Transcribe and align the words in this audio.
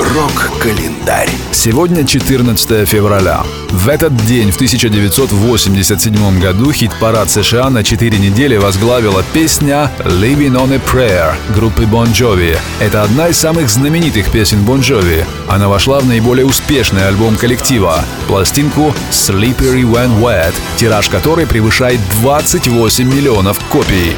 Рок-календарь. 0.00 1.28
Сегодня 1.52 2.06
14 2.06 2.88
февраля. 2.88 3.44
В 3.68 3.86
этот 3.86 4.16
день, 4.24 4.50
в 4.50 4.54
1987 4.54 6.40
году, 6.40 6.72
хит-парад 6.72 7.30
США 7.30 7.68
на 7.68 7.84
4 7.84 8.18
недели 8.18 8.56
возглавила 8.56 9.22
песня 9.34 9.90
«Living 9.98 10.56
on 10.56 10.72
a 10.72 10.78
Prayer» 10.78 11.34
группы 11.54 11.82
Bon 11.82 12.06
Jovi. 12.06 12.56
Это 12.80 13.02
одна 13.02 13.28
из 13.28 13.36
самых 13.36 13.68
знаменитых 13.68 14.32
песен 14.32 14.64
Bon 14.64 14.80
Jovi. 14.80 15.26
Она 15.48 15.68
вошла 15.68 16.00
в 16.00 16.06
наиболее 16.06 16.46
успешный 16.46 17.06
альбом 17.06 17.36
коллектива– 17.36 18.02
пластинку 18.26 18.94
«Slippery 19.10 19.82
When 19.82 20.18
Wet», 20.18 20.54
тираж 20.78 21.10
которой 21.10 21.46
превышает 21.46 22.00
28 22.22 23.04
миллионов 23.06 23.60
копий. 23.68 24.16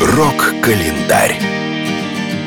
Рок-календарь. 0.00 1.40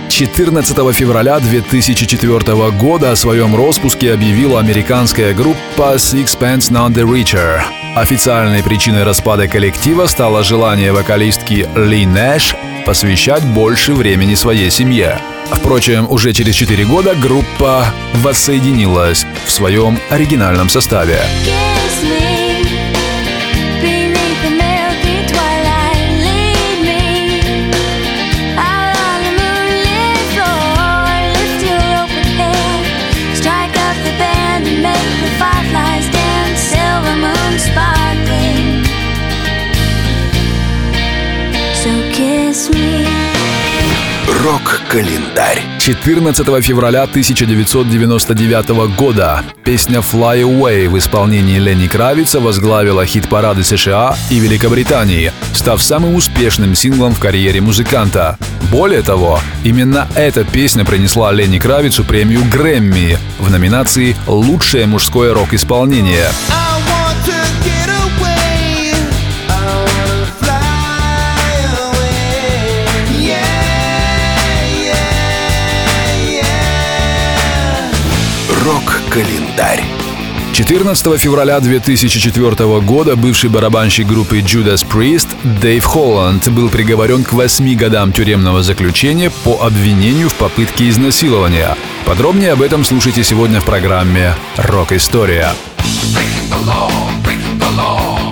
14 0.10 0.96
февраля 0.96 1.40
2004 1.40 2.72
года 2.72 3.12
о 3.12 3.16
своем 3.16 3.56
распуске 3.56 4.14
объявила 4.14 4.60
американская 4.60 5.34
группа 5.34 5.96
Sixpence 5.96 6.72
None 6.72 6.94
the 6.94 7.04
Richer. 7.04 7.62
Официальной 7.96 8.64
причиной 8.64 9.04
распада 9.04 9.50
коллектива 9.50 10.06
стало 10.06 10.44
желание 10.44 10.94
вокалистки 10.94 11.68
Ли 11.76 12.06
Нэш 12.06 12.56
посвящать 12.86 13.44
больше 13.44 13.94
времени 13.94 14.36
своей 14.36 14.72
семье. 14.72 15.20
Впрочем, 15.52 16.10
уже 16.10 16.32
через 16.32 16.56
4 16.56 16.86
года 16.86 17.16
группа 17.16 17.86
воссоединилась 18.16 19.26
в 19.46 19.52
своем 19.52 20.00
оригинальном 20.10 20.70
составе. 20.70 21.20
Kiss 21.46 21.81
Рок-календарь. 44.44 45.64
14 45.80 46.64
февраля 46.64 47.02
1999 47.04 48.96
года 48.96 49.42
песня 49.64 49.98
«Fly 49.98 50.44
Away» 50.44 50.88
в 50.88 51.00
исполнении 51.00 51.58
Ленни 51.58 51.88
Кравица 51.88 52.40
возглавила 52.40 53.04
хит-парады 53.04 53.64
США 53.64 54.16
и 54.30 54.38
Великобритании, 54.38 55.32
став 55.56 55.82
самым 55.82 56.14
успешным 56.14 56.76
синглом 56.76 57.16
в 57.16 57.20
карьере 57.20 57.62
музыканта. 57.62 58.38
Более 58.70 59.02
того, 59.02 59.40
именно 59.64 60.08
эта 60.14 60.44
песня 60.44 60.86
принесла 60.86 61.32
Ленни 61.32 61.58
Кравицу 61.58 62.04
премию 62.04 62.44
Грэмми 62.46 63.18
в 63.40 63.50
номинации 63.50 64.16
«Лучшее 64.28 64.86
мужское 64.86 65.34
рок-исполнение». 65.34 66.28
Рок-календарь. 78.72 79.84
14 80.54 81.20
февраля 81.20 81.60
2004 81.60 82.80
года 82.80 83.18
бывший 83.18 83.50
барабанщик 83.50 84.08
группы 84.08 84.40
Judas 84.40 84.88
Priest 84.88 85.28
Дэйв 85.44 85.84
Холланд 85.84 86.50
был 86.50 86.70
приговорен 86.70 87.26
к 87.26 87.34
8 87.34 87.76
годам 87.76 88.14
тюремного 88.14 88.64
заключения 88.64 89.30
по 89.44 89.62
обвинению 89.62 90.30
в 90.30 90.36
попытке 90.36 90.88
изнасилования. 90.88 91.76
Подробнее 92.06 92.54
об 92.54 92.62
этом 92.62 92.86
слушайте 92.86 93.26
сегодня 93.26 93.60
в 93.60 93.66
программе 93.66 94.36
«Рок-история». 94.56 95.50
Рок-календарь. 96.66 98.31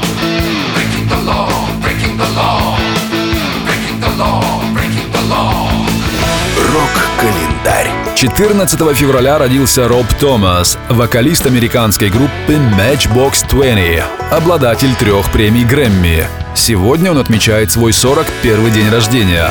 14 8.20 8.98
февраля 8.98 9.38
родился 9.38 9.88
Роб 9.88 10.06
Томас, 10.20 10.78
вокалист 10.90 11.46
американской 11.46 12.10
группы 12.10 12.56
Matchbox 12.78 13.48
20, 13.50 14.04
обладатель 14.30 14.94
трех 14.96 15.32
премий 15.32 15.64
Грэмми. 15.64 16.28
Сегодня 16.54 17.12
он 17.12 17.18
отмечает 17.18 17.72
свой 17.72 17.94
41 17.94 18.72
день 18.74 18.90
рождения. 18.90 19.50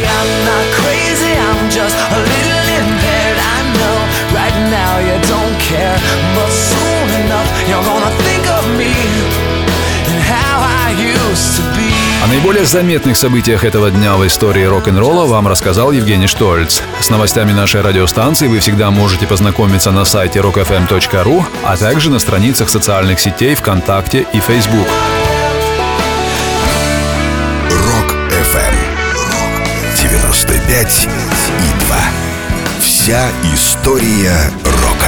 Наиболее 12.28 12.64
заметных 12.64 13.16
событиях 13.16 13.64
этого 13.64 13.90
дня 13.90 14.16
в 14.16 14.26
истории 14.26 14.64
рок-н-ролла 14.64 15.26
вам 15.26 15.48
рассказал 15.48 15.92
Евгений 15.92 16.26
Штольц. 16.26 16.82
С 17.00 17.10
новостями 17.10 17.52
нашей 17.52 17.80
радиостанции 17.80 18.48
вы 18.48 18.58
всегда 18.58 18.90
можете 18.90 19.26
познакомиться 19.26 19.90
на 19.92 20.04
сайте 20.04 20.40
rockfm.ru, 20.40 21.44
а 21.64 21.76
также 21.76 22.10
на 22.10 22.18
страницах 22.18 22.68
социальных 22.68 23.18
сетей 23.18 23.54
ВКонтакте 23.54 24.26
и 24.32 24.40
Facebook. 24.40 24.86
Rock 27.70 28.30
FM. 28.30 28.74
95 30.02 31.08
и 31.58 31.86
2. 31.86 31.96
Вся 32.80 33.28
история 33.54 34.50
рока. 34.64 35.07